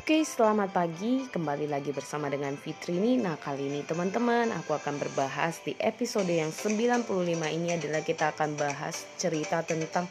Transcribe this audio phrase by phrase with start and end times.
[0.00, 1.28] Oke, selamat pagi.
[1.28, 3.20] Kembali lagi bersama dengan Fitrini.
[3.20, 8.56] Nah, kali ini teman-teman, aku akan berbahas di episode yang 95 ini adalah kita akan
[8.56, 10.08] bahas cerita tentang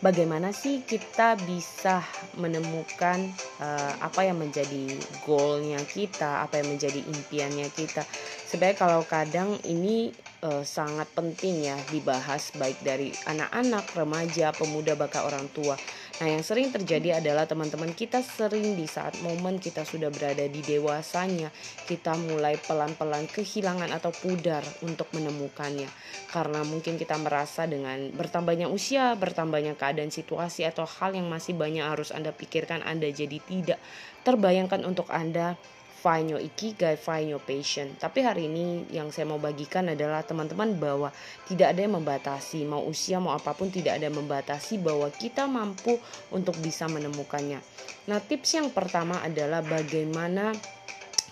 [0.00, 2.00] bagaimana sih kita bisa
[2.40, 3.28] menemukan
[3.60, 4.88] uh, apa yang menjadi
[5.28, 8.08] goalnya kita, apa yang menjadi impiannya kita.
[8.48, 10.16] Sebenarnya kalau kadang ini
[10.48, 15.76] uh, sangat penting ya dibahas baik dari anak-anak, remaja, pemuda, bahkan orang tua
[16.20, 20.60] Nah, yang sering terjadi adalah teman-teman kita sering di saat momen kita sudah berada di
[20.60, 21.48] dewasanya,
[21.88, 25.88] kita mulai pelan-pelan kehilangan atau pudar untuk menemukannya.
[26.28, 31.88] Karena mungkin kita merasa dengan bertambahnya usia, bertambahnya keadaan situasi atau hal yang masih banyak
[31.88, 33.80] harus Anda pikirkan, Anda jadi tidak
[34.20, 35.56] terbayangkan untuk Anda
[36.00, 37.92] find your ikigai, find your passion.
[38.00, 41.12] Tapi hari ini yang saya mau bagikan adalah teman-teman bahwa
[41.44, 45.44] tidak ada yang membatasi, mau usia mau apa pun tidak ada yang membatasi bahwa kita
[45.44, 46.00] mampu
[46.32, 47.60] untuk bisa menemukannya.
[48.08, 50.56] Nah, tips yang pertama adalah bagaimana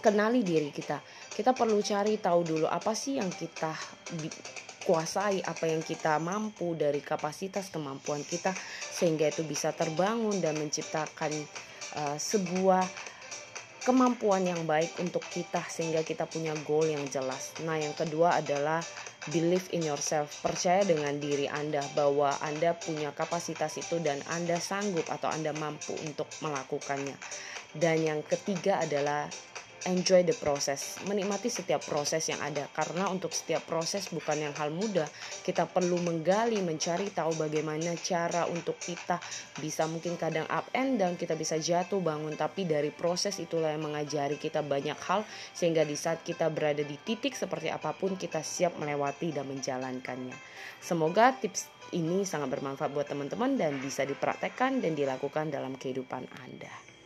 [0.05, 1.00] kenali diri kita.
[1.33, 3.73] Kita perlu cari tahu dulu apa sih yang kita
[4.84, 8.56] kuasai, apa yang kita mampu dari kapasitas kemampuan kita
[8.89, 11.31] sehingga itu bisa terbangun dan menciptakan
[12.00, 12.83] uh, sebuah
[13.83, 17.55] kemampuan yang baik untuk kita sehingga kita punya goal yang jelas.
[17.62, 18.83] Nah, yang kedua adalah
[19.31, 20.31] believe in yourself.
[20.43, 25.95] Percaya dengan diri Anda bahwa Anda punya kapasitas itu dan Anda sanggup atau Anda mampu
[26.03, 27.15] untuk melakukannya.
[27.77, 29.29] Dan yang ketiga adalah
[29.87, 34.75] enjoy the process, menikmati setiap proses yang ada karena untuk setiap proses bukan yang hal
[34.75, 35.07] mudah.
[35.47, 39.23] Kita perlu menggali, mencari tahu bagaimana cara untuk kita
[39.62, 43.87] bisa mungkin kadang up and down, kita bisa jatuh bangun, tapi dari proses itulah yang
[43.87, 45.23] mengajari kita banyak hal
[45.55, 50.34] sehingga di saat kita berada di titik seperti apa pun kita siap melewati dan menjalankannya.
[50.83, 56.98] Semoga tips ini sangat bermanfaat buat teman-teman dan bisa dipraktekkan dan dilakukan dalam kehidupan Anda.